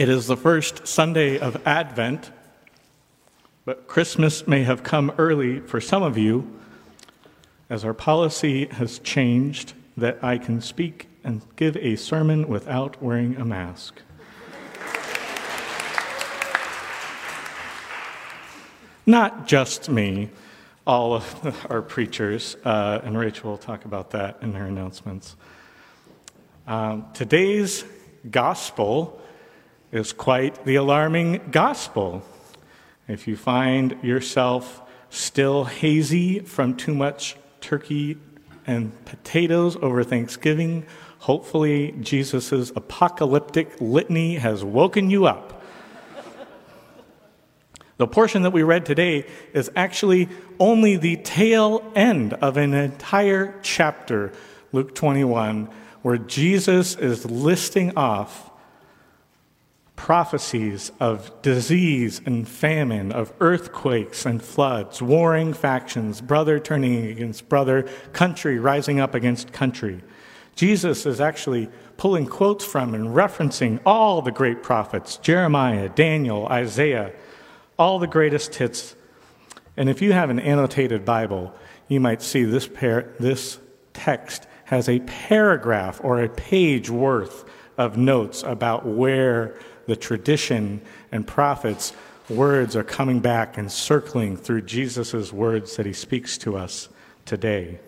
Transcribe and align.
It 0.00 0.08
is 0.08 0.26
the 0.26 0.36
first 0.38 0.86
Sunday 0.88 1.38
of 1.38 1.60
Advent, 1.66 2.30
but 3.66 3.86
Christmas 3.86 4.46
may 4.46 4.62
have 4.62 4.82
come 4.82 5.12
early 5.18 5.60
for 5.60 5.78
some 5.78 6.02
of 6.02 6.16
you, 6.16 6.58
as 7.68 7.84
our 7.84 7.92
policy 7.92 8.64
has 8.64 8.98
changed 9.00 9.74
that 9.98 10.24
I 10.24 10.38
can 10.38 10.62
speak 10.62 11.06
and 11.22 11.42
give 11.56 11.76
a 11.76 11.96
sermon 11.96 12.48
without 12.48 13.02
wearing 13.02 13.36
a 13.36 13.44
mask. 13.44 14.00
Not 19.04 19.46
just 19.46 19.90
me, 19.90 20.30
all 20.86 21.12
of 21.12 21.66
our 21.70 21.82
preachers, 21.82 22.56
uh, 22.64 23.02
and 23.04 23.18
Rachel 23.18 23.50
will 23.50 23.58
talk 23.58 23.84
about 23.84 24.12
that 24.12 24.38
in 24.40 24.54
her 24.54 24.64
announcements. 24.64 25.36
Um, 26.66 27.04
today's 27.12 27.84
gospel 28.30 29.20
is 29.92 30.12
quite 30.12 30.64
the 30.64 30.76
alarming 30.76 31.40
gospel. 31.50 32.22
If 33.08 33.26
you 33.26 33.36
find 33.36 33.96
yourself 34.02 34.82
still 35.10 35.64
hazy 35.64 36.40
from 36.40 36.76
too 36.76 36.94
much 36.94 37.36
turkey 37.60 38.16
and 38.66 39.04
potatoes 39.04 39.76
over 39.76 40.04
Thanksgiving, 40.04 40.86
hopefully 41.18 41.92
Jesus' 42.00 42.70
apocalyptic 42.70 43.80
litany 43.80 44.36
has 44.36 44.64
woken 44.64 45.10
you 45.10 45.26
up. 45.26 45.62
The 47.96 48.06
portion 48.06 48.42
that 48.42 48.52
we 48.52 48.62
read 48.62 48.86
today 48.86 49.26
is 49.52 49.70
actually 49.76 50.30
only 50.58 50.96
the 50.96 51.16
tail 51.16 51.82
end 51.94 52.32
of 52.34 52.56
an 52.56 52.72
entire 52.72 53.58
chapter, 53.60 54.32
Luke 54.72 54.94
21, 54.94 55.68
where 56.00 56.16
Jesus 56.16 56.96
is 56.96 57.26
listing 57.26 57.94
off 57.98 58.49
prophecies 60.00 60.90
of 60.98 61.30
disease 61.42 62.22
and 62.24 62.48
famine, 62.48 63.12
of 63.12 63.30
earthquakes 63.38 64.24
and 64.24 64.42
floods, 64.42 65.02
warring 65.02 65.52
factions, 65.52 66.22
brother 66.22 66.58
turning 66.58 67.04
against 67.04 67.50
brother, 67.50 67.82
country 68.14 68.58
rising 68.58 68.98
up 68.98 69.14
against 69.14 69.52
country. 69.52 70.00
Jesus 70.56 71.04
is 71.04 71.20
actually 71.20 71.68
pulling 71.98 72.26
quotes 72.26 72.64
from 72.64 72.94
and 72.94 73.08
referencing 73.08 73.78
all 73.84 74.22
the 74.22 74.30
great 74.32 74.62
prophets 74.62 75.18
Jeremiah, 75.18 75.90
Daniel, 75.90 76.46
Isaiah, 76.46 77.12
all 77.78 77.98
the 77.98 78.06
greatest 78.06 78.54
hits. 78.54 78.96
And 79.76 79.90
if 79.90 80.00
you 80.00 80.14
have 80.14 80.30
an 80.30 80.40
annotated 80.40 81.04
Bible, 81.04 81.54
you 81.88 82.00
might 82.00 82.22
see 82.22 82.44
this, 82.44 82.66
par- 82.66 83.12
this 83.20 83.58
text 83.92 84.46
has 84.64 84.88
a 84.88 85.00
paragraph 85.00 86.00
or 86.02 86.22
a 86.22 86.28
page 86.30 86.88
worth 86.88 87.44
of 87.76 87.98
notes 87.98 88.42
about 88.42 88.86
where 88.86 89.58
the 89.90 89.96
tradition 89.96 90.80
and 91.10 91.26
prophets' 91.26 91.92
words 92.28 92.76
are 92.76 92.84
coming 92.84 93.18
back 93.18 93.58
and 93.58 93.72
circling 93.72 94.36
through 94.36 94.62
Jesus' 94.62 95.32
words 95.32 95.74
that 95.74 95.84
he 95.84 95.92
speaks 95.92 96.38
to 96.38 96.56
us 96.56 96.88
today. 97.26 97.80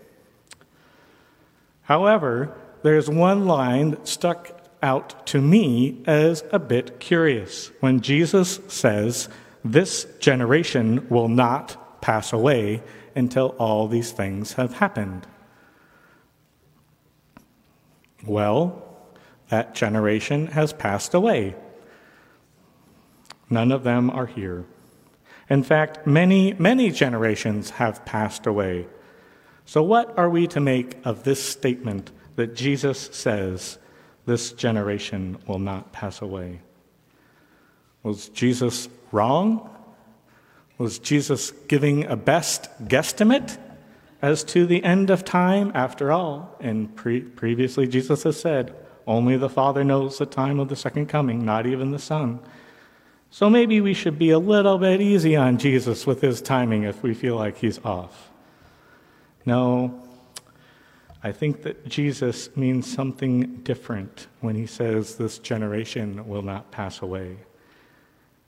However, 1.83 2.53
there's 2.83 3.09
one 3.09 3.47
line 3.47 3.93
that 3.93 4.09
stuck 4.09 4.51
out 4.83 5.25
to 5.29 5.41
me 5.41 6.03
as 6.05 6.43
a 6.51 6.59
bit 6.59 6.99
curious 6.99 7.71
when 7.79 8.01
Jesus 8.01 8.59
says, 8.67 9.29
This 9.65 10.05
generation 10.19 11.07
will 11.09 11.29
not 11.29 12.01
pass 12.03 12.33
away 12.33 12.83
until 13.15 13.55
all 13.61 13.87
these 13.87 14.11
things 14.11 14.55
have 14.55 14.75
happened. 14.75 15.25
Well, 18.27 18.83
that 19.51 19.77
generation 19.77 20.49
has 20.49 20.73
passed 20.73 21.15
away. 21.15 21.55
None 23.53 23.71
of 23.71 23.85
them 23.85 24.09
are 24.09 24.25
here. 24.25 24.65
In 25.51 25.63
fact, 25.63 26.07
many, 26.07 26.55
many 26.55 26.91
generations 26.91 27.69
have 27.69 28.03
passed 28.07 28.47
away. 28.47 28.87
So, 29.67 29.83
what 29.83 30.17
are 30.19 30.31
we 30.31 30.47
to 30.47 30.59
make 30.59 30.97
of 31.05 31.25
this 31.25 31.45
statement 31.45 32.11
that 32.37 32.55
Jesus 32.57 33.11
says, 33.13 33.77
This 34.25 34.53
generation 34.53 35.37
will 35.47 35.59
not 35.59 35.93
pass 35.93 36.23
away? 36.23 36.61
Was 38.03 38.31
Jesus 38.31 38.89
wrong? 39.13 39.69
Was 40.79 40.99
Jesus 40.99 41.51
giving 41.69 42.07
a 42.07 42.17
best 42.17 42.71
guesstimate 42.89 43.59
as 44.23 44.45
to 44.45 44.65
the 44.65 44.83
end 44.83 45.11
of 45.11 45.27
time? 45.27 45.73
After 45.75 46.11
all, 46.11 46.57
and 46.59 46.97
pre- 46.97 47.21
previously 47.21 47.87
Jesus 47.87 48.23
has 48.23 48.41
said, 48.41 48.75
Only 49.07 49.37
the 49.37 49.51
Father 49.51 49.85
knows 49.85 50.17
the 50.17 50.25
time 50.25 50.59
of 50.59 50.71
the 50.71 50.77
second 50.77 51.11
coming, 51.11 51.45
not 51.45 51.67
even 51.67 51.91
the 51.91 51.99
Son. 51.99 52.41
So 53.35 53.49
maybe 53.49 53.81
we 53.81 53.95
should 53.95 54.19
be 54.19 54.29
a 54.29 54.39
little 54.39 54.77
bit 54.77 55.01
easy 55.01 55.37
on 55.37 55.57
Jesus 55.57 56.07
with 56.07 56.21
his 56.21 56.43
timing 56.43 56.83
if 56.83 57.03
we 57.03 57.15
feel 57.15 57.35
like 57.35 57.57
he's 57.57 57.83
off. 57.83 58.29
No, 59.47 60.07
I 61.25 61.33
think 61.33 61.63
that 61.63 61.89
Jesus 61.89 62.55
means 62.59 62.93
something 62.93 63.57
different 63.63 64.27
when 64.41 64.55
he 64.55 64.67
says 64.67 65.17
this 65.17 65.39
generation 65.39 66.29
will 66.29 66.43
not 66.43 66.71
pass 66.71 67.01
away. 67.01 67.39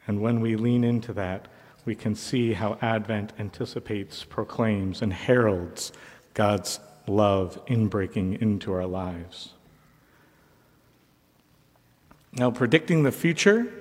And 0.07 0.21
when 0.21 0.41
we 0.41 0.55
lean 0.55 0.85
into 0.85 1.15
that, 1.15 1.49
we 1.87 1.95
can 1.95 2.15
see 2.15 2.53
how 2.53 2.77
Advent 2.83 3.33
anticipates, 3.39 4.23
proclaims, 4.23 5.01
and 5.01 5.15
heralds 5.15 5.93
God's 6.35 6.79
love 7.07 7.59
in 7.69 7.89
breaking 7.89 8.35
into 8.43 8.71
our 8.75 8.87
lives. 8.87 9.55
Now, 12.35 12.51
predicting 12.51 13.03
the 13.03 13.13
future 13.13 13.73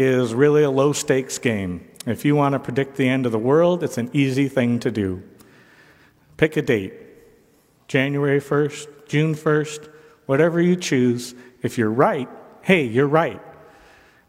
is 0.00 0.32
really 0.32 0.62
a 0.62 0.70
low 0.70 0.94
stakes 0.94 1.36
game. 1.36 1.86
If 2.06 2.24
you 2.24 2.34
want 2.34 2.54
to 2.54 2.58
predict 2.58 2.96
the 2.96 3.06
end 3.06 3.26
of 3.26 3.32
the 3.32 3.38
world, 3.38 3.84
it's 3.84 3.98
an 3.98 4.08
easy 4.14 4.48
thing 4.48 4.80
to 4.80 4.90
do. 4.90 5.22
Pick 6.38 6.56
a 6.56 6.62
date 6.62 6.94
January 7.86 8.40
1st, 8.40 9.08
June 9.08 9.34
1st, 9.34 9.90
whatever 10.24 10.58
you 10.58 10.74
choose. 10.74 11.34
If 11.60 11.76
you're 11.76 11.90
right, 11.90 12.30
hey, 12.62 12.84
you're 12.84 13.06
right. 13.06 13.42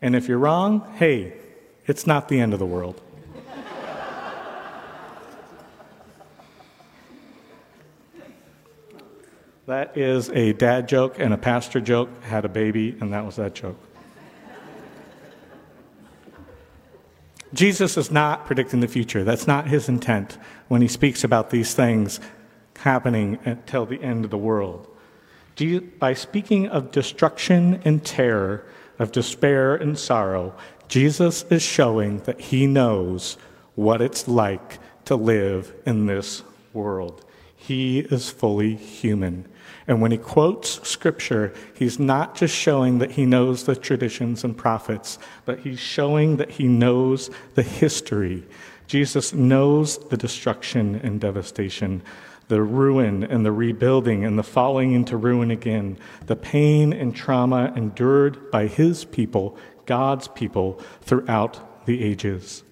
And 0.01 0.13
if 0.13 0.27
you're 0.27 0.39
wrong, 0.39 0.93
hey, 0.97 1.37
it's 1.87 2.05
not 2.05 2.27
the 2.27 2.41
end 2.41 2.51
of 2.51 2.59
the 2.59 2.65
world. 2.65 3.01
that 9.67 9.95
is 9.95 10.29
a 10.31 10.51
dad 10.51 10.89
joke 10.89 11.17
and 11.17 11.33
a 11.33 11.37
pastor 11.37 11.79
joke, 11.79 12.09
had 12.23 12.43
a 12.43 12.49
baby, 12.49 12.97
and 12.99 13.13
that 13.13 13.25
was 13.25 13.37
that 13.37 13.55
joke. 13.55 13.77
Jesus 17.53 17.97
is 17.97 18.11
not 18.11 18.45
predicting 18.45 18.79
the 18.79 18.87
future. 18.87 19.23
That's 19.23 19.47
not 19.47 19.67
his 19.67 19.89
intent 19.89 20.37
when 20.67 20.81
he 20.81 20.87
speaks 20.87 21.23
about 21.23 21.49
these 21.49 21.73
things 21.73 22.19
happening 22.77 23.37
until 23.45 23.85
the 23.85 24.01
end 24.01 24.25
of 24.25 24.31
the 24.31 24.37
world. 24.37 24.87
By 25.99 26.13
speaking 26.13 26.67
of 26.69 26.91
destruction 26.91 27.81
and 27.85 28.03
terror, 28.03 28.65
of 28.97 29.11
despair 29.11 29.75
and 29.75 29.99
sorrow, 29.99 30.55
Jesus 30.87 31.43
is 31.49 31.61
showing 31.61 32.19
that 32.19 32.39
he 32.39 32.67
knows 32.67 33.37
what 33.75 34.01
it's 34.01 34.27
like 34.27 34.79
to 35.05 35.15
live 35.15 35.73
in 35.85 36.05
this 36.05 36.43
world. 36.73 37.25
He 37.55 37.99
is 37.99 38.29
fully 38.29 38.75
human. 38.75 39.47
And 39.87 40.01
when 40.01 40.11
he 40.11 40.17
quotes 40.17 40.87
scripture, 40.87 41.53
he's 41.73 41.99
not 41.99 42.35
just 42.35 42.55
showing 42.55 42.99
that 42.99 43.11
he 43.11 43.25
knows 43.25 43.63
the 43.63 43.75
traditions 43.75 44.43
and 44.43 44.57
prophets, 44.57 45.19
but 45.45 45.59
he's 45.59 45.79
showing 45.79 46.37
that 46.37 46.51
he 46.51 46.67
knows 46.67 47.29
the 47.55 47.63
history. 47.63 48.43
Jesus 48.87 49.33
knows 49.33 49.97
the 50.09 50.17
destruction 50.17 50.95
and 50.95 51.19
devastation, 51.19 52.01
the 52.47 52.61
ruin 52.61 53.23
and 53.23 53.45
the 53.45 53.51
rebuilding 53.51 54.25
and 54.25 54.37
the 54.37 54.43
falling 54.43 54.91
into 54.91 55.15
ruin 55.15 55.51
again, 55.51 55.97
the 56.25 56.35
pain 56.35 56.91
and 56.91 57.15
trauma 57.15 57.71
endured 57.75 58.51
by 58.51 58.67
his 58.67 59.05
people, 59.05 59.57
God's 59.85 60.27
people, 60.27 60.81
throughout 61.01 61.85
the 61.85 62.03
ages. 62.03 62.63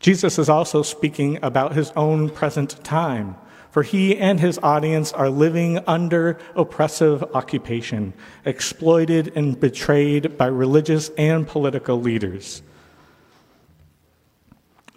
Jesus 0.00 0.38
is 0.38 0.48
also 0.48 0.82
speaking 0.82 1.38
about 1.42 1.74
his 1.74 1.90
own 1.96 2.30
present 2.30 2.82
time 2.84 3.36
for 3.76 3.82
he 3.82 4.16
and 4.16 4.40
his 4.40 4.58
audience 4.62 5.12
are 5.12 5.28
living 5.28 5.78
under 5.86 6.38
oppressive 6.54 7.22
occupation, 7.34 8.14
exploited 8.46 9.30
and 9.36 9.60
betrayed 9.60 10.38
by 10.38 10.46
religious 10.46 11.10
and 11.18 11.46
political 11.46 12.00
leaders. 12.00 12.62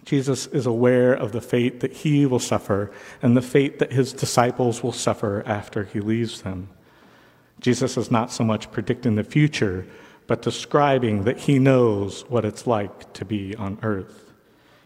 Jesus 0.06 0.46
is 0.46 0.64
aware 0.64 1.12
of 1.12 1.32
the 1.32 1.42
fate 1.42 1.80
that 1.80 1.92
he 1.92 2.24
will 2.24 2.38
suffer 2.38 2.90
and 3.20 3.36
the 3.36 3.42
fate 3.42 3.80
that 3.80 3.92
his 3.92 4.14
disciples 4.14 4.82
will 4.82 4.92
suffer 4.92 5.42
after 5.44 5.84
he 5.84 6.00
leaves 6.00 6.40
them. 6.40 6.70
Jesus 7.60 7.98
is 7.98 8.10
not 8.10 8.32
so 8.32 8.44
much 8.44 8.72
predicting 8.72 9.16
the 9.16 9.24
future, 9.24 9.86
but 10.26 10.40
describing 10.40 11.24
that 11.24 11.40
he 11.40 11.58
knows 11.58 12.22
what 12.30 12.46
it's 12.46 12.66
like 12.66 13.12
to 13.12 13.26
be 13.26 13.54
on 13.56 13.78
earth. 13.82 14.32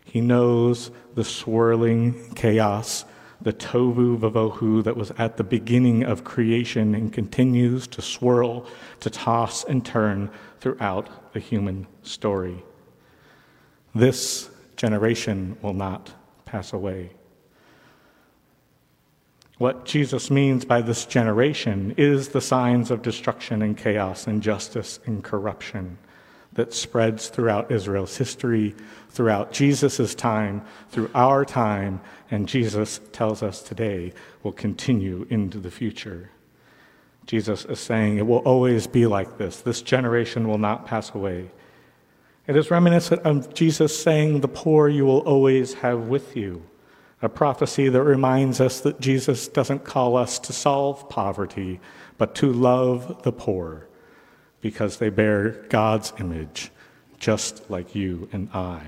He 0.04 0.20
knows 0.20 0.90
the 1.14 1.22
swirling 1.22 2.34
chaos 2.34 3.04
the 3.44 3.52
tohu 3.52 4.18
vavohu 4.18 4.82
that 4.82 4.96
was 4.96 5.12
at 5.12 5.36
the 5.36 5.44
beginning 5.44 6.02
of 6.02 6.24
creation 6.24 6.94
and 6.94 7.12
continues 7.12 7.86
to 7.86 8.02
swirl, 8.02 8.66
to 9.00 9.10
toss 9.10 9.64
and 9.64 9.84
turn 9.84 10.30
throughout 10.60 11.32
the 11.32 11.40
human 11.40 11.86
story. 12.02 12.64
This 13.94 14.50
generation 14.76 15.56
will 15.62 15.74
not 15.74 16.12
pass 16.44 16.72
away. 16.72 17.10
What 19.58 19.84
Jesus 19.84 20.30
means 20.30 20.64
by 20.64 20.80
this 20.80 21.06
generation 21.06 21.94
is 21.96 22.30
the 22.30 22.40
signs 22.40 22.90
of 22.90 23.02
destruction 23.02 23.62
and 23.62 23.76
chaos, 23.76 24.26
injustice 24.26 24.98
and 25.06 25.22
corruption 25.22 25.98
that 26.54 26.72
spreads 26.72 27.28
throughout 27.28 27.70
Israel's 27.70 28.16
history, 28.16 28.74
throughout 29.10 29.52
Jesus' 29.52 30.14
time, 30.14 30.62
through 30.90 31.10
our 31.14 31.44
time, 31.44 32.00
and 32.30 32.48
Jesus 32.48 33.00
tells 33.12 33.42
us 33.42 33.62
today 33.62 34.12
will 34.42 34.52
continue 34.52 35.26
into 35.30 35.58
the 35.58 35.70
future. 35.70 36.30
Jesus 37.26 37.64
is 37.64 37.80
saying 37.80 38.18
it 38.18 38.26
will 38.26 38.38
always 38.38 38.86
be 38.86 39.06
like 39.06 39.38
this. 39.38 39.60
This 39.60 39.82
generation 39.82 40.46
will 40.46 40.58
not 40.58 40.86
pass 40.86 41.14
away. 41.14 41.50
It 42.46 42.56
is 42.56 42.70
reminiscent 42.70 43.22
of 43.22 43.54
Jesus 43.54 43.98
saying, 43.98 44.40
The 44.40 44.48
poor 44.48 44.88
you 44.88 45.06
will 45.06 45.20
always 45.20 45.74
have 45.74 46.00
with 46.08 46.36
you. 46.36 46.62
A 47.22 47.28
prophecy 47.28 47.88
that 47.88 48.02
reminds 48.02 48.60
us 48.60 48.80
that 48.80 49.00
Jesus 49.00 49.48
doesn't 49.48 49.84
call 49.84 50.16
us 50.16 50.38
to 50.40 50.52
solve 50.52 51.08
poverty, 51.08 51.80
but 52.18 52.34
to 52.36 52.52
love 52.52 53.22
the 53.22 53.32
poor 53.32 53.88
because 54.64 54.96
they 54.96 55.10
bear 55.10 55.50
God's 55.68 56.14
image, 56.18 56.70
just 57.18 57.70
like 57.70 57.94
you 57.94 58.30
and 58.32 58.48
I. 58.54 58.80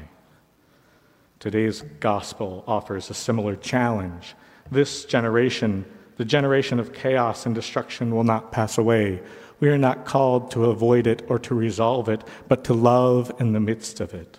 Today's 1.38 1.82
gospel 2.00 2.64
offers 2.66 3.10
a 3.10 3.14
similar 3.14 3.56
challenge. 3.56 4.34
This 4.70 5.04
generation, 5.04 5.84
the 6.16 6.24
generation 6.24 6.80
of 6.80 6.94
chaos 6.94 7.44
and 7.44 7.54
destruction, 7.54 8.14
will 8.14 8.24
not 8.24 8.52
pass 8.52 8.78
away. 8.78 9.20
We 9.60 9.68
are 9.68 9.76
not 9.76 10.06
called 10.06 10.50
to 10.52 10.70
avoid 10.70 11.06
it 11.06 11.26
or 11.28 11.38
to 11.40 11.54
resolve 11.54 12.08
it, 12.08 12.24
but 12.48 12.64
to 12.64 12.72
love 12.72 13.30
in 13.38 13.52
the 13.52 13.60
midst 13.60 14.00
of 14.00 14.14
it. 14.14 14.38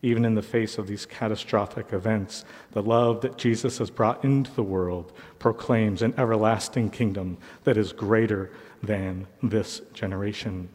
Even 0.00 0.24
in 0.24 0.34
the 0.34 0.40
face 0.40 0.78
of 0.78 0.86
these 0.86 1.04
catastrophic 1.04 1.92
events, 1.92 2.46
the 2.72 2.82
love 2.82 3.20
that 3.20 3.36
Jesus 3.36 3.76
has 3.76 3.90
brought 3.90 4.24
into 4.24 4.50
the 4.52 4.62
world 4.62 5.12
proclaims 5.38 6.00
an 6.00 6.14
everlasting 6.16 6.88
kingdom 6.88 7.36
that 7.64 7.76
is 7.76 7.92
greater 7.92 8.50
than 8.84 9.26
this 9.42 9.80
generation. 9.92 10.68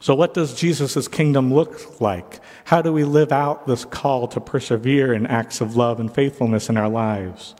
So, 0.00 0.16
what 0.16 0.34
does 0.34 0.54
Jesus' 0.54 1.06
kingdom 1.06 1.54
look 1.54 2.00
like? 2.00 2.40
How 2.64 2.82
do 2.82 2.92
we 2.92 3.04
live 3.04 3.30
out 3.30 3.68
this 3.68 3.84
call 3.84 4.26
to 4.28 4.40
persevere 4.40 5.12
in 5.14 5.26
acts 5.28 5.60
of 5.60 5.76
love 5.76 6.00
and 6.00 6.12
faithfulness 6.12 6.68
in 6.68 6.76
our 6.76 6.88
lives? 6.88 7.54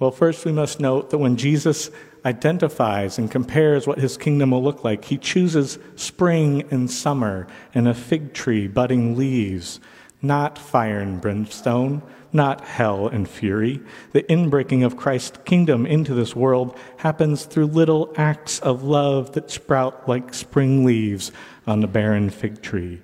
Well, 0.00 0.10
first, 0.10 0.44
we 0.44 0.50
must 0.50 0.80
note 0.80 1.10
that 1.10 1.18
when 1.18 1.36
Jesus 1.36 1.90
identifies 2.24 3.18
and 3.18 3.30
compares 3.30 3.86
what 3.86 3.98
his 3.98 4.16
kingdom 4.16 4.50
will 4.50 4.62
look 4.62 4.82
like, 4.82 5.04
he 5.04 5.18
chooses 5.18 5.78
spring 5.94 6.64
and 6.70 6.90
summer 6.90 7.46
and 7.74 7.86
a 7.86 7.94
fig 7.94 8.32
tree 8.32 8.66
budding 8.66 9.16
leaves, 9.16 9.78
not 10.22 10.58
fire 10.58 11.00
and 11.00 11.20
brimstone, 11.20 12.02
not 12.32 12.60
hell 12.62 13.08
and 13.08 13.28
fury. 13.28 13.80
The 14.12 14.22
inbreaking 14.24 14.84
of 14.84 14.96
Christ's 14.96 15.38
kingdom 15.44 15.86
into 15.86 16.14
this 16.14 16.36
world 16.36 16.76
happens 16.98 17.44
through 17.44 17.66
little 17.66 18.12
acts 18.16 18.60
of 18.60 18.84
love 18.84 19.32
that 19.32 19.50
sprout 19.50 20.08
like 20.08 20.34
spring 20.34 20.84
leaves 20.84 21.32
on 21.66 21.80
the 21.80 21.86
barren 21.86 22.30
fig 22.30 22.62
tree. 22.62 23.00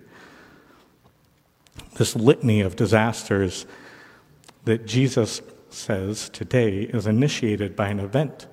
This 1.94 2.14
litany 2.14 2.60
of 2.60 2.76
disasters 2.76 3.66
that 4.64 4.86
Jesus 4.86 5.40
says 5.70 6.28
today 6.28 6.82
is 6.82 7.06
initiated 7.06 7.74
by 7.74 7.88
an 7.88 8.00
event, 8.00 8.46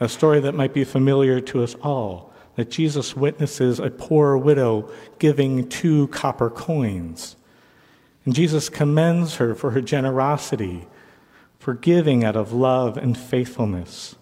a 0.00 0.08
story 0.08 0.40
that 0.40 0.54
might 0.54 0.72
be 0.72 0.84
familiar 0.84 1.40
to 1.40 1.62
us 1.62 1.74
all. 1.82 2.32
That 2.56 2.70
Jesus 2.70 3.16
witnesses 3.16 3.78
a 3.78 3.88
poor 3.88 4.36
widow 4.36 4.90
giving 5.20 5.68
two 5.68 6.08
copper 6.08 6.50
coins. 6.50 7.36
And 8.28 8.34
Jesus 8.34 8.68
commends 8.68 9.36
her 9.36 9.54
for 9.54 9.70
her 9.70 9.80
generosity, 9.80 10.86
for 11.58 11.72
giving 11.72 12.24
out 12.24 12.36
of 12.36 12.52
love 12.52 12.98
and 12.98 13.16
faithfulness. 13.16 14.16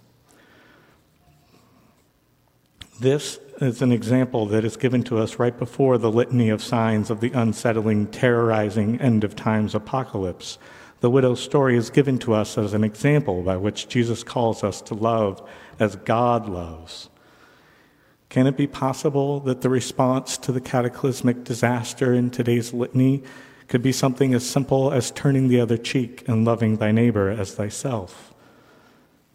This 3.01 3.41
is 3.61 3.83
an 3.83 3.91
example 3.91 4.47
that 4.47 4.65
is 4.65 4.77
given 4.77 5.03
to 5.03 5.19
us 5.19 5.41
right 5.41 5.59
before 5.59 5.99
the 5.99 6.09
litany 6.09 6.51
of 6.51 6.63
signs 6.63 7.11
of 7.11 7.19
the 7.19 7.33
unsettling, 7.33 8.07
terrorizing 8.07 9.01
end 9.01 9.25
of 9.25 9.35
times 9.35 9.75
apocalypse. 9.75 10.57
The 11.01 11.11
widow's 11.11 11.43
story 11.43 11.77
is 11.77 11.91
given 11.91 12.21
to 12.21 12.35
us 12.35 12.57
as 12.57 12.75
an 12.75 12.85
example 12.85 13.43
by 13.43 13.57
which 13.57 13.89
Jesus 13.89 14.23
calls 14.23 14.63
us 14.63 14.81
to 14.83 14.95
love 14.95 15.43
as 15.81 15.97
God 15.97 16.49
loves. 16.49 17.11
Can 18.29 18.47
it 18.47 18.57
be 18.57 18.69
possible 18.69 19.41
that 19.41 19.63
the 19.63 19.69
response 19.69 20.39
to 20.39 20.53
the 20.53 20.61
cataclysmic 20.61 21.43
disaster 21.43 22.15
in 22.15 22.31
today's 22.31 22.73
litany 22.73 23.25
could 23.69 23.83
be 23.83 23.93
something 23.93 24.33
as 24.35 24.49
simple 24.49 24.93
as 24.93 25.11
turning 25.11 25.49
the 25.49 25.61
other 25.61 25.77
cheek 25.77 26.27
and 26.29 26.45
loving 26.45 26.77
thy 26.77 26.93
neighbor 26.93 27.29
as 27.31 27.55
thyself. 27.55 28.33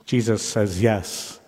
Jesus 0.06 0.42
says 0.42 0.82
yes. 0.82 1.40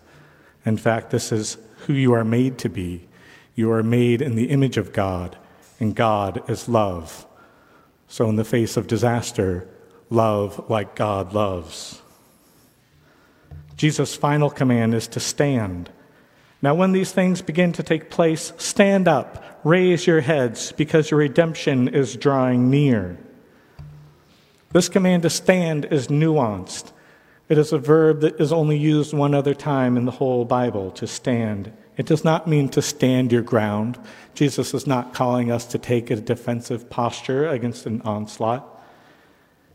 In 0.66 0.78
fact, 0.78 1.10
this 1.10 1.32
is 1.32 1.58
who 1.86 1.94
you 1.94 2.14
are 2.14 2.24
made 2.24 2.58
to 2.60 2.70
be. 2.70 3.08
You 3.56 3.72
are 3.72 3.84
made 3.84 4.22
in 4.22 4.36
the 4.36 4.50
image 4.50 4.78
of 4.78 4.94
God, 4.94 5.38
and 5.80 5.96
God 5.96 6.50
is 6.50 6.70
love. 6.70 7.26
So, 8.08 8.30
in 8.30 8.36
the 8.36 8.46
face 8.46 8.78
of 8.78 8.88
disaster, 8.88 9.68
love 10.10 10.70
like 10.70 10.96
God 10.96 11.34
loves. 11.34 12.02
Jesus' 13.76 14.16
final 14.16 14.50
command 14.50 14.94
is 14.94 15.08
to 15.10 15.20
stand. 15.20 15.90
Now, 16.64 16.74
when 16.76 16.94
these 16.94 17.12
things 17.12 17.42
begin 17.42 17.74
to 17.74 17.84
take 17.84 18.10
place, 18.10 18.54
stand 18.56 19.06
up, 19.06 19.60
raise 19.66 20.08
your 20.08 20.22
heads, 20.22 20.72
because 20.72 21.12
your 21.12 21.20
redemption 21.20 21.90
is 21.90 22.16
drawing 22.16 22.70
near. 22.70 23.18
This 24.72 24.88
command 24.88 25.24
to 25.24 25.30
stand 25.30 25.84
is 25.92 26.08
nuanced. 26.08 26.94
It 27.50 27.58
is 27.58 27.74
a 27.74 27.78
verb 27.78 28.22
that 28.22 28.40
is 28.40 28.54
only 28.54 28.78
used 28.78 29.14
one 29.14 29.36
other 29.36 29.54
time 29.54 29.98
in 29.98 30.06
the 30.06 30.12
whole 30.12 30.46
Bible 30.46 30.90
to 30.92 31.06
stand. 31.06 31.74
It 31.98 32.06
does 32.06 32.24
not 32.24 32.48
mean 32.48 32.70
to 32.70 32.82
stand 32.82 33.34
your 33.34 33.42
ground. 33.42 34.00
Jesus 34.34 34.74
is 34.74 34.88
not 34.88 35.14
calling 35.14 35.52
us 35.52 35.66
to 35.66 35.78
take 35.78 36.10
a 36.10 36.16
defensive 36.16 36.90
posture 36.90 37.46
against 37.46 37.86
an 37.86 38.02
onslaught. 38.04 38.73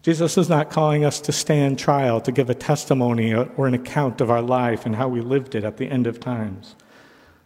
Jesus 0.02 0.38
is 0.38 0.48
not 0.48 0.70
calling 0.70 1.04
us 1.04 1.20
to 1.20 1.32
stand 1.32 1.78
trial, 1.78 2.20
to 2.20 2.32
give 2.32 2.48
a 2.48 2.54
testimony 2.54 3.34
or 3.34 3.66
an 3.66 3.74
account 3.74 4.20
of 4.20 4.30
our 4.30 4.42
life 4.42 4.86
and 4.86 4.96
how 4.96 5.08
we 5.08 5.20
lived 5.20 5.54
it 5.54 5.64
at 5.64 5.76
the 5.76 5.90
end 5.90 6.06
of 6.06 6.20
times. 6.20 6.76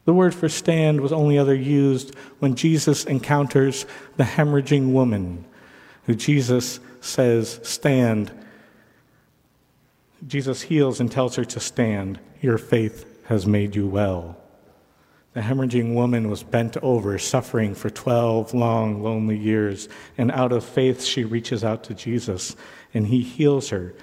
The 0.04 0.12
word 0.12 0.34
for 0.34 0.48
stand 0.48 1.00
was 1.00 1.12
only 1.12 1.38
ever 1.38 1.54
used 1.54 2.14
when 2.40 2.54
Jesus 2.54 3.04
encounters 3.04 3.86
the 4.16 4.24
hemorrhaging 4.24 4.92
woman, 4.92 5.44
who 6.06 6.14
Jesus 6.14 6.80
says, 7.00 7.60
Stand. 7.62 8.32
Jesus 10.26 10.62
heals 10.62 11.00
and 11.00 11.10
tells 11.10 11.36
her 11.36 11.44
to 11.44 11.60
stand. 11.60 12.18
Your 12.40 12.58
faith 12.58 13.06
has 13.26 13.46
made 13.46 13.76
you 13.76 13.86
well. 13.86 14.36
The 15.34 15.40
hemorrhaging 15.40 15.94
woman 15.94 16.28
was 16.28 16.42
bent 16.42 16.76
over, 16.78 17.18
suffering 17.18 17.74
for 17.74 17.88
12 17.88 18.52
long, 18.52 19.02
lonely 19.02 19.36
years, 19.36 19.88
and 20.18 20.30
out 20.30 20.52
of 20.52 20.62
faith, 20.62 21.02
she 21.02 21.24
reaches 21.24 21.64
out 21.64 21.84
to 21.84 21.94
Jesus, 21.94 22.54
and 22.92 23.06
he 23.06 23.22
heals 23.22 23.70
her. 23.70 23.94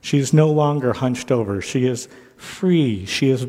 She 0.00 0.18
is 0.18 0.32
no 0.32 0.48
longer 0.48 0.92
hunched 0.92 1.32
over. 1.32 1.60
She 1.60 1.84
is 1.84 2.08
free. 2.36 3.04
She 3.06 3.28
is 3.28 3.48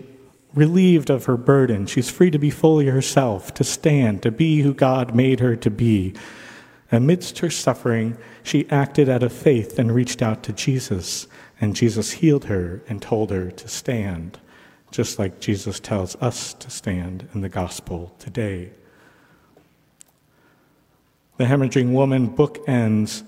relieved 0.56 1.12
of 1.12 1.26
her 1.26 1.38
burden. 1.38 1.86
She's 1.86 2.10
free 2.10 2.32
to 2.32 2.40
be 2.40 2.50
fully 2.50 2.88
herself, 2.88 3.54
to 3.54 3.64
stand, 3.64 4.24
to 4.24 4.32
be 4.32 4.62
who 4.62 4.74
God 4.74 5.14
made 5.14 5.40
her 5.40 5.56
to 5.58 5.70
be. 5.70 6.16
Amidst 6.92 7.38
her 7.40 7.52
suffering, 7.52 8.18
she 8.42 8.68
acted 8.72 9.08
out 9.08 9.22
of 9.22 9.32
faith 9.32 9.78
and 9.78 9.94
reached 9.94 10.24
out 10.24 10.42
to 10.44 10.54
Jesus, 10.54 11.28
and 11.62 11.76
Jesus 11.76 12.10
healed 12.14 12.46
her 12.46 12.82
and 12.90 13.00
told 13.00 13.30
her 13.30 13.52
to 13.52 13.68
stand 13.68 14.40
just 14.92 15.20
like 15.20 15.40
Jesus 15.40 15.80
tells 15.80 16.16
us 16.18 16.54
to 16.56 16.70
stand 16.70 17.28
in 17.34 17.42
the 17.42 17.50
gospel 17.50 18.16
today. 18.20 18.72
The 21.38 21.46
hemorrhaging 21.46 21.94
woman 21.94 22.30
bookends 22.30 23.24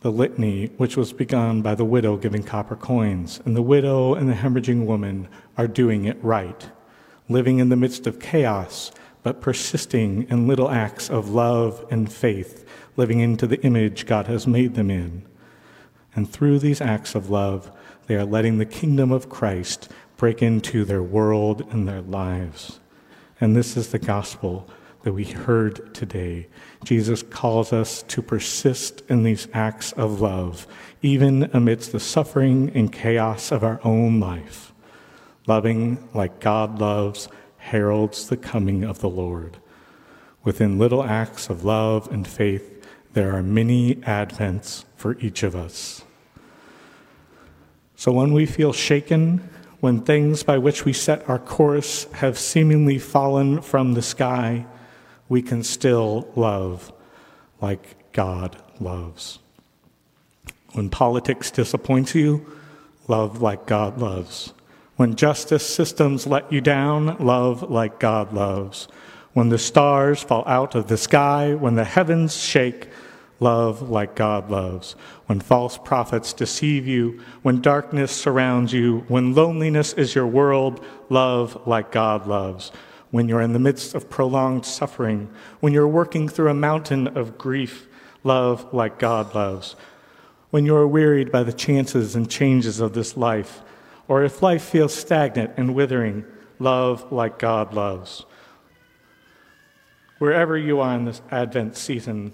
the 0.00 0.12
litany, 0.12 0.66
which 0.76 0.96
was 0.96 1.12
begun 1.12 1.60
by 1.60 1.74
the 1.74 1.84
widow 1.84 2.16
giving 2.16 2.42
copper 2.42 2.76
coins. 2.76 3.40
And 3.44 3.54
the 3.54 3.62
widow 3.62 4.14
and 4.14 4.28
the 4.28 4.34
hemorrhaging 4.34 4.86
woman 4.86 5.28
are 5.58 5.68
doing 5.68 6.04
it 6.04 6.22
right, 6.22 6.68
living 7.28 7.58
in 7.58 7.68
the 7.68 7.76
midst 7.76 8.06
of 8.06 8.20
chaos, 8.20 8.92
but 9.22 9.42
persisting 9.42 10.26
in 10.30 10.48
little 10.48 10.70
acts 10.70 11.10
of 11.10 11.28
love 11.30 11.84
and 11.90 12.10
faith, 12.10 12.66
living 12.96 13.20
into 13.20 13.46
the 13.46 13.60
image 13.62 14.06
God 14.06 14.26
has 14.26 14.46
made 14.46 14.74
them 14.74 14.90
in. 14.90 15.22
And 16.14 16.30
through 16.30 16.58
these 16.58 16.80
acts 16.80 17.14
of 17.14 17.28
love, 17.28 17.70
they 18.06 18.16
are 18.16 18.24
letting 18.24 18.58
the 18.58 18.64
kingdom 18.64 19.12
of 19.12 19.28
Christ 19.28 19.88
break 20.20 20.42
into 20.42 20.84
their 20.84 21.02
world 21.02 21.66
and 21.70 21.88
their 21.88 22.02
lives. 22.02 22.78
And 23.40 23.56
this 23.56 23.74
is 23.74 23.88
the 23.88 23.98
gospel 23.98 24.68
that 25.02 25.14
we 25.14 25.24
heard 25.24 25.94
today. 25.94 26.46
Jesus 26.84 27.22
calls 27.22 27.72
us 27.72 28.02
to 28.02 28.20
persist 28.20 29.02
in 29.08 29.22
these 29.22 29.48
acts 29.54 29.92
of 29.92 30.20
love, 30.20 30.66
even 31.00 31.48
amidst 31.54 31.92
the 31.92 31.98
suffering 31.98 32.70
and 32.74 32.92
chaos 32.92 33.50
of 33.50 33.64
our 33.64 33.80
own 33.82 34.20
life. 34.20 34.74
Loving 35.46 36.06
like 36.12 36.38
God 36.38 36.78
loves 36.78 37.30
heralds 37.56 38.28
the 38.28 38.36
coming 38.36 38.84
of 38.84 39.00
the 39.00 39.08
Lord. 39.08 39.56
Within 40.44 40.78
little 40.78 41.02
acts 41.02 41.48
of 41.48 41.64
love 41.64 42.12
and 42.12 42.28
faith, 42.28 42.86
there 43.14 43.34
are 43.34 43.42
many 43.42 43.94
advents 43.96 44.84
for 44.96 45.18
each 45.20 45.42
of 45.42 45.56
us. 45.56 46.04
So 47.96 48.12
when 48.12 48.34
we 48.34 48.44
feel 48.44 48.74
shaken, 48.74 49.48
when 49.80 50.00
things 50.00 50.42
by 50.42 50.58
which 50.58 50.84
we 50.84 50.92
set 50.92 51.28
our 51.28 51.38
course 51.38 52.04
have 52.12 52.38
seemingly 52.38 52.98
fallen 52.98 53.62
from 53.62 53.94
the 53.94 54.02
sky, 54.02 54.66
we 55.28 55.42
can 55.42 55.62
still 55.62 56.28
love 56.36 56.92
like 57.60 58.12
God 58.12 58.56
loves. 58.78 59.38
When 60.72 60.90
politics 60.90 61.50
disappoints 61.50 62.14
you, 62.14 62.46
love 63.08 63.40
like 63.40 63.66
God 63.66 63.98
loves. 63.98 64.52
When 64.96 65.16
justice 65.16 65.66
systems 65.66 66.26
let 66.26 66.52
you 66.52 66.60
down, 66.60 67.16
love 67.18 67.70
like 67.70 67.98
God 67.98 68.32
loves. 68.34 68.86
When 69.32 69.48
the 69.48 69.58
stars 69.58 70.22
fall 70.22 70.44
out 70.46 70.74
of 70.74 70.88
the 70.88 70.98
sky, 70.98 71.54
when 71.54 71.74
the 71.74 71.84
heavens 71.84 72.36
shake, 72.36 72.88
love 73.40 73.90
like 73.90 74.14
God 74.14 74.50
loves. 74.50 74.92
When 75.26 75.40
false 75.40 75.78
prophets 75.78 76.32
deceive 76.32 76.86
you, 76.86 77.20
when 77.42 77.60
darkness 77.60 78.12
surrounds 78.12 78.72
you, 78.72 79.04
when 79.08 79.34
loneliness 79.34 79.92
is 79.94 80.14
your 80.14 80.26
world, 80.26 80.84
love 81.08 81.66
like 81.66 81.90
God 81.90 82.26
loves 82.26 82.70
when 83.10 83.28
you're 83.28 83.40
in 83.40 83.52
the 83.52 83.58
midst 83.58 83.94
of 83.94 84.08
prolonged 84.08 84.64
suffering, 84.64 85.30
when 85.60 85.72
you're 85.72 85.88
working 85.88 86.28
through 86.28 86.48
a 86.48 86.54
mountain 86.54 87.08
of 87.18 87.36
grief, 87.36 87.88
love 88.22 88.72
like 88.72 88.98
God 88.98 89.34
loves, 89.34 89.74
when 90.50 90.64
you're 90.64 90.86
wearied 90.86 91.32
by 91.32 91.42
the 91.42 91.52
chances 91.52 92.14
and 92.14 92.30
changes 92.30 92.80
of 92.80 92.92
this 92.92 93.16
life, 93.16 93.62
or 94.08 94.22
if 94.22 94.42
life 94.42 94.62
feels 94.62 94.94
stagnant 94.94 95.52
and 95.56 95.74
withering, 95.74 96.24
love 96.58 97.10
like 97.12 97.38
God 97.38 97.74
loves. 97.74 98.24
Wherever 100.18 100.56
you 100.56 100.80
are 100.80 100.94
in 100.94 101.04
this 101.04 101.22
Advent 101.30 101.76
season, 101.76 102.32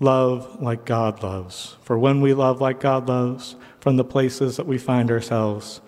love 0.00 0.60
like 0.60 0.84
God 0.84 1.22
loves. 1.22 1.76
For 1.82 1.98
when 1.98 2.20
we 2.20 2.34
love 2.34 2.60
like 2.60 2.80
God 2.80 3.08
loves, 3.08 3.56
from 3.80 3.96
the 3.96 4.04
places 4.04 4.56
that 4.56 4.66
we 4.66 4.78
find 4.78 5.10
ourselves, 5.10 5.80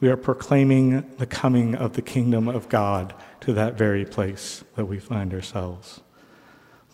we 0.00 0.08
are 0.08 0.16
proclaiming 0.16 1.08
the 1.18 1.26
coming 1.26 1.74
of 1.74 1.92
the 1.92 2.02
kingdom 2.02 2.48
of 2.48 2.68
God 2.68 3.14
to 3.40 3.52
that 3.52 3.78
very 3.78 4.04
place 4.04 4.64
that 4.74 4.86
we 4.86 4.98
find 4.98 5.32
ourselves. 5.32 6.00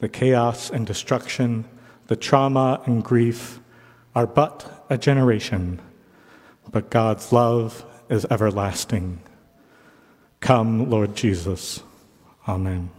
The 0.00 0.08
chaos 0.08 0.70
and 0.70 0.86
destruction, 0.86 1.64
the 2.08 2.16
trauma 2.16 2.82
and 2.86 3.02
grief 3.02 3.60
are 4.14 4.26
but 4.26 4.84
a 4.90 4.98
generation, 4.98 5.80
but 6.70 6.90
God's 6.90 7.32
love 7.32 7.84
is 8.10 8.26
everlasting. 8.30 9.20
Come, 10.40 10.90
Lord 10.90 11.14
Jesus. 11.14 11.82
Amen. 12.46 12.90